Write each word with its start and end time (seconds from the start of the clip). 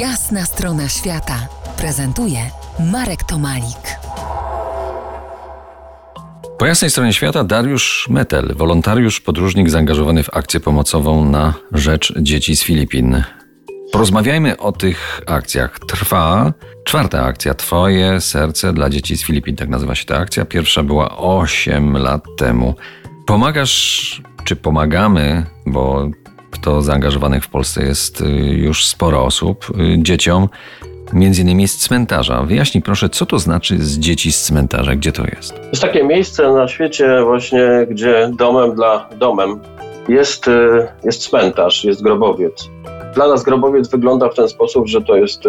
Jasna 0.00 0.44
strona 0.44 0.88
świata 0.88 1.48
prezentuje 1.76 2.38
Marek 2.92 3.24
Tomalik. 3.24 3.98
Po 6.58 6.66
jasnej 6.66 6.90
stronie 6.90 7.12
świata 7.12 7.44
Dariusz 7.44 8.06
Metel, 8.10 8.54
wolontariusz, 8.56 9.20
podróżnik 9.20 9.70
zaangażowany 9.70 10.22
w 10.22 10.36
akcję 10.36 10.60
pomocową 10.60 11.24
na 11.24 11.54
rzecz 11.72 12.12
dzieci 12.18 12.56
z 12.56 12.62
Filipin. 12.62 13.22
Porozmawiajmy 13.92 14.56
o 14.56 14.72
tych 14.72 15.20
akcjach. 15.26 15.78
Trwa 15.88 16.52
czwarta 16.84 17.24
akcja 17.24 17.54
Twoje 17.54 18.20
serce 18.20 18.72
dla 18.72 18.90
dzieci 18.90 19.16
z 19.16 19.24
Filipin, 19.24 19.56
tak 19.56 19.68
nazywa 19.68 19.94
się 19.94 20.04
ta 20.04 20.16
akcja. 20.16 20.44
Pierwsza 20.44 20.82
była 20.82 21.16
8 21.16 21.96
lat 21.96 22.24
temu. 22.38 22.74
Pomagasz, 23.26 24.22
czy 24.44 24.56
pomagamy, 24.56 25.46
bo 25.66 26.08
kto 26.60 26.82
zaangażowanych 26.82 27.44
w 27.44 27.48
Polsce 27.48 27.84
jest 27.84 28.20
y, 28.20 28.24
już 28.56 28.86
sporo 28.86 29.24
osób, 29.24 29.66
y, 29.80 30.02
dzieciom, 30.02 30.48
między 31.12 31.42
innymi 31.42 31.68
z 31.68 31.76
cmentarza. 31.76 32.42
Wyjaśnij 32.42 32.82
proszę, 32.82 33.08
co 33.08 33.26
to 33.26 33.38
znaczy 33.38 33.78
z 33.78 33.98
dzieci 33.98 34.32
z 34.32 34.42
cmentarza, 34.42 34.96
gdzie 34.96 35.12
to 35.12 35.22
jest? 35.24 35.54
Jest 35.70 35.82
takie 35.82 36.04
miejsce 36.04 36.52
na 36.52 36.68
świecie 36.68 37.22
właśnie, 37.24 37.86
gdzie 37.90 38.30
domem 38.38 38.74
dla 38.74 39.08
domem 39.18 39.60
jest, 40.08 40.48
y, 40.48 40.88
jest 41.04 41.22
cmentarz, 41.22 41.84
jest 41.84 42.02
grobowiec. 42.02 42.68
Dla 43.14 43.28
nas 43.28 43.42
grobowiec 43.42 43.88
wygląda 43.88 44.28
w 44.28 44.34
ten 44.34 44.48
sposób, 44.48 44.88
że 44.88 45.00
to 45.00 45.16
jest 45.16 45.42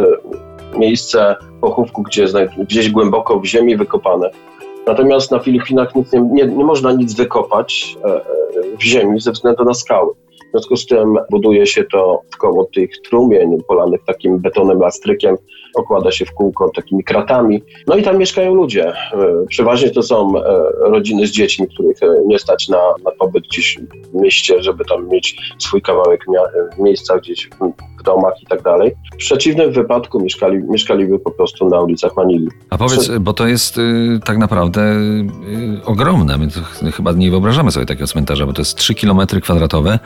miejsce 0.77 1.35
pochówku, 1.61 2.03
gdzie 2.03 2.25
gdzieś 2.57 2.89
głęboko 2.89 3.39
w 3.39 3.45
ziemi 3.45 3.77
wykopane. 3.77 4.29
Natomiast 4.87 5.31
na 5.31 5.39
Filipinach 5.39 5.95
nic 5.95 6.13
nie, 6.13 6.21
nie, 6.21 6.47
nie 6.47 6.65
można 6.65 6.91
nic 6.91 7.13
wykopać 7.13 7.97
e, 8.05 8.07
e, 8.07 8.21
w 8.79 8.83
ziemi 8.83 9.21
ze 9.21 9.31
względu 9.31 9.63
na 9.63 9.73
skały. 9.73 10.13
W 10.47 10.51
związku 10.51 10.77
z 10.77 10.85
tym 10.85 11.17
buduje 11.31 11.67
się 11.67 11.83
to 11.83 12.21
koło 12.39 12.65
tych 12.65 13.01
trumień 13.01 13.57
polanych 13.67 14.01
takim 14.05 14.39
betonem 14.39 14.79
lastrykiem, 14.79 15.35
okłada 15.75 16.11
się 16.11 16.25
w 16.25 16.33
kółko 16.33 16.71
takimi 16.75 17.03
kratami. 17.03 17.63
No 17.87 17.95
i 17.95 18.03
tam 18.03 18.17
mieszkają 18.17 18.55
ludzie. 18.55 18.87
E, 18.87 18.95
przeważnie 19.49 19.89
to 19.89 20.03
są 20.03 20.33
rodziny 20.79 21.27
z 21.27 21.31
dziećmi, 21.31 21.67
których 21.67 21.97
nie 22.25 22.39
stać 22.39 22.67
na, 22.67 22.81
na 23.05 23.11
pobyt 23.11 23.43
gdzieś 23.43 23.79
w 24.13 24.21
mieście, 24.21 24.63
żeby 24.63 24.85
tam 24.85 25.07
mieć 25.09 25.37
swój 25.59 25.81
kawałek 25.81 26.25
miejsca 26.79 27.17
gdzieś 27.17 27.49
w 27.99 28.03
domach 28.03 28.33
i 28.43 28.45
tak 28.45 28.61
dalej. 28.61 28.91
W 29.13 29.17
przeciwnym 29.17 29.71
wypadku 29.71 30.19
mieszkali, 30.19 30.63
mieszkaliby 30.63 31.19
po 31.19 31.31
prostu 31.31 31.69
na 31.69 31.81
ulicach 31.81 32.15
Manili. 32.15 32.47
A 32.69 32.77
powiedz, 32.77 33.11
bo 33.19 33.33
to 33.33 33.47
jest 33.47 33.77
y, 33.77 34.19
tak 34.25 34.37
naprawdę 34.37 34.81
y, 34.81 35.85
ogromne. 35.85 36.37
My 36.81 36.91
chyba 36.91 37.11
nie 37.11 37.31
wyobrażamy 37.31 37.71
sobie 37.71 37.85
takiego 37.85 38.07
cmentarza, 38.07 38.45
bo 38.45 38.53
to 38.53 38.61
jest 38.61 38.77
3 38.77 38.95
km 38.95 39.19
kwadratowe. 39.41 39.99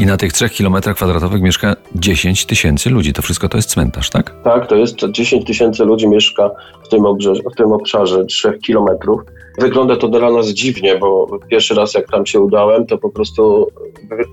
I 0.00 0.06
na 0.06 0.16
tych 0.16 0.32
3 0.32 0.48
km 0.48 0.74
kwadratowych 0.94 1.42
mieszka 1.42 1.76
10 1.94 2.46
tysięcy 2.46 2.90
ludzi. 2.90 3.12
To 3.12 3.22
wszystko 3.22 3.48
to 3.48 3.58
jest 3.58 3.70
cmentarz, 3.70 4.10
tak? 4.10 4.42
Tak, 4.44 4.66
to 4.66 4.76
jest 4.76 4.96
10 5.10 5.46
tysięcy 5.46 5.84
ludzi 5.84 6.08
mieszka 6.08 6.50
w 6.84 6.88
tym, 6.88 7.06
obrzeże, 7.06 7.42
w 7.52 7.56
tym 7.56 7.72
obszarze 7.72 8.24
3 8.24 8.58
kilometrów. 8.66 9.20
Wygląda 9.58 9.96
to 9.96 10.08
dla 10.08 10.30
nas 10.30 10.48
dziwnie, 10.48 10.98
bo 10.98 11.38
pierwszy 11.48 11.74
raz 11.74 11.94
jak 11.94 12.10
tam 12.10 12.26
się 12.26 12.40
udałem, 12.40 12.86
to 12.86 12.98
po 12.98 13.10
prostu 13.10 13.66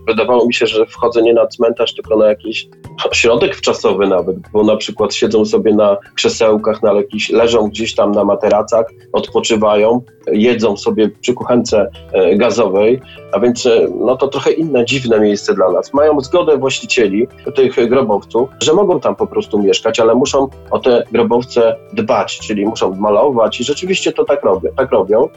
wydawało 0.07 0.47
mi 0.47 0.53
się, 0.53 0.67
że 0.67 0.85
wchodzę 0.85 1.21
nie 1.21 1.33
na 1.33 1.47
cmentarz, 1.47 1.93
tylko 1.93 2.17
na 2.17 2.27
jakiś 2.27 2.69
środek 3.13 3.55
wczasowy 3.55 4.07
nawet, 4.07 4.37
bo 4.53 4.63
na 4.63 4.75
przykład 4.75 5.13
siedzą 5.13 5.45
sobie 5.45 5.75
na 5.75 5.97
krzesełkach, 6.15 6.83
na 6.83 6.93
jakiś, 6.93 7.29
leżą 7.29 7.67
gdzieś 7.67 7.95
tam 7.95 8.11
na 8.11 8.23
materacach, 8.23 8.85
odpoczywają, 9.13 10.01
jedzą 10.31 10.77
sobie 10.77 11.09
przy 11.21 11.33
kuchence 11.33 11.89
e, 12.11 12.35
gazowej, 12.35 13.01
a 13.31 13.39
więc 13.39 13.65
e, 13.65 13.87
no 13.99 14.15
to 14.15 14.27
trochę 14.27 14.51
inne, 14.51 14.85
dziwne 14.85 15.19
miejsce 15.19 15.53
dla 15.57 15.71
nas. 15.71 15.93
Mają 15.93 16.21
zgodę 16.21 16.57
właścicieli 16.57 17.27
tych 17.55 17.89
grobowców, 17.89 18.49
że 18.63 18.73
mogą 18.73 18.99
tam 18.99 19.15
po 19.15 19.27
prostu 19.27 19.59
mieszkać, 19.59 19.99
ale 19.99 20.15
muszą 20.15 20.47
o 20.71 20.79
te 20.79 21.03
grobowce 21.11 21.75
dbać, 21.93 22.39
czyli 22.39 22.65
muszą 22.65 22.95
malować 22.95 23.59
i 23.59 23.63
rzeczywiście 23.63 24.11
to 24.11 24.23
tak 24.23 24.43
robią. 24.43 24.69
Tak 24.77 24.91
robią. 24.91 25.29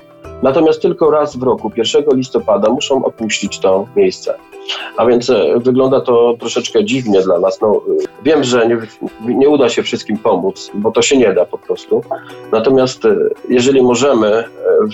Natomiast 0.43 0.83
tylko 0.83 1.11
raz 1.11 1.37
w 1.37 1.43
roku, 1.43 1.73
1 1.77 2.05
listopada, 2.13 2.71
muszą 2.71 3.05
opuścić 3.05 3.59
to 3.59 3.87
miejsce. 3.97 4.35
A 4.97 5.07
więc 5.07 5.31
e, 5.31 5.59
wygląda 5.59 6.01
to 6.01 6.35
troszeczkę 6.41 6.85
dziwnie 6.85 7.23
dla 7.23 7.39
nas. 7.39 7.61
No, 7.61 7.81
wiem, 8.25 8.45
że 8.45 8.69
nie, 8.69 8.79
nie 9.35 9.49
uda 9.49 9.69
się 9.69 9.83
wszystkim 9.83 10.17
pomóc, 10.17 10.71
bo 10.75 10.91
to 10.91 11.03
się 11.03 11.17
nie 11.17 11.33
da 11.33 11.45
po 11.45 11.59
prostu. 11.59 12.03
Natomiast 12.53 13.05
e, 13.05 13.17
jeżeli 13.49 13.83
możemy, 13.83 14.29
e, 14.29 14.45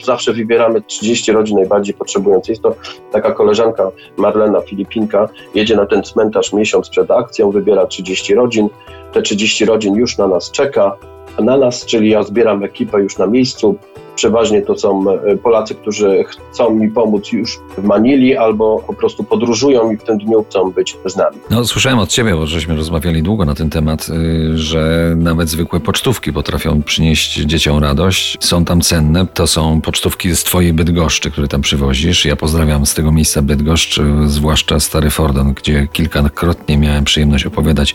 zawsze 0.04 0.32
wybieramy 0.32 0.82
30 0.82 1.32
rodzin 1.32 1.56
najbardziej 1.56 1.94
potrzebujących. 1.94 2.48
Jest 2.48 2.62
to 2.62 2.74
taka 3.12 3.32
koleżanka 3.32 3.90
Marlena 4.16 4.60
Filipinka, 4.60 5.28
jedzie 5.54 5.76
na 5.76 5.86
ten 5.86 6.02
cmentarz 6.02 6.52
miesiąc 6.52 6.88
przed 6.88 7.10
akcją, 7.10 7.50
wybiera 7.50 7.86
30 7.86 8.34
rodzin. 8.34 8.68
Te 9.12 9.22
30 9.22 9.64
rodzin 9.64 9.94
już 9.94 10.18
na 10.18 10.28
nas 10.28 10.50
czeka. 10.50 10.96
Na 11.38 11.56
nas, 11.56 11.84
czyli 11.84 12.10
ja 12.10 12.22
zbieram 12.22 12.64
ekipę 12.64 13.00
już 13.00 13.18
na 13.18 13.26
miejscu, 13.26 13.78
Przeważnie 14.16 14.62
to 14.62 14.78
są 14.78 15.04
e, 15.10 15.36
Polacy, 15.36 15.74
którzy 15.74 16.24
chcą 16.50 16.70
mi 16.70 16.90
pomóc 16.90 17.32
już 17.32 17.58
w 17.78 17.84
Manili 17.84 18.36
albo 18.36 18.82
po 18.86 18.94
prostu 18.94 19.24
podróżują 19.24 19.90
i 19.90 19.96
w 19.96 20.02
tym 20.02 20.18
dniu 20.18 20.44
chcą 20.50 20.70
być 20.70 20.96
z 21.04 21.16
nami. 21.16 21.36
No, 21.50 21.64
słyszałem 21.64 21.98
od 21.98 22.08
Ciebie, 22.08 22.34
bo 22.34 22.46
żeśmy 22.46 22.76
rozmawiali 22.76 23.22
długo 23.22 23.44
na 23.44 23.54
ten 23.54 23.70
temat, 23.70 24.08
y, 24.08 24.58
że 24.58 25.14
nawet 25.16 25.48
zwykłe 25.48 25.80
pocztówki 25.80 26.32
potrafią 26.32 26.82
przynieść 26.82 27.34
dzieciom 27.34 27.78
radość. 27.78 28.36
Są 28.40 28.64
tam 28.64 28.80
cenne. 28.80 29.26
To 29.34 29.46
są 29.46 29.80
pocztówki 29.80 30.36
z 30.36 30.44
Twojej 30.44 30.72
Bydgoszczy, 30.72 31.30
które 31.30 31.48
tam 31.48 31.60
przywozisz. 31.60 32.24
Ja 32.24 32.36
pozdrawiam 32.36 32.86
z 32.86 32.94
tego 32.94 33.12
miejsca 33.12 33.42
Bydgoszcz, 33.42 33.98
y, 33.98 34.28
zwłaszcza 34.28 34.80
Stary 34.80 35.10
Fordon, 35.10 35.54
gdzie 35.54 35.88
kilkakrotnie 35.92 36.78
miałem 36.78 37.04
przyjemność 37.04 37.46
opowiadać 37.46 37.94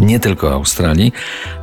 nie 0.00 0.20
tylko 0.20 0.52
Australii. 0.52 1.12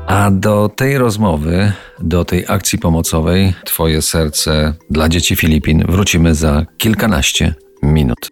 A 0.08 0.32
do 0.32 0.70
tej 0.76 0.98
rozmowy, 0.98 1.74
do 2.00 2.26
tej 2.26 2.46
akcji 2.48 2.80
pomocowej, 2.80 3.54
Twoje 3.66 4.02
serce 4.02 4.74
dla 4.90 5.10
dzieci 5.10 5.36
Filipin, 5.36 5.86
wrócimy 5.90 6.36
za 6.36 6.66
kilkanaście 6.78 7.56
minut. 7.84 8.30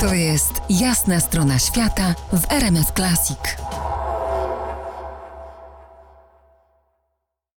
To 0.00 0.14
jest 0.14 0.52
jasna 0.70 1.20
strona 1.20 1.58
świata 1.58 2.14
w 2.32 2.52
RMS 2.52 2.92
Classic. 2.96 3.38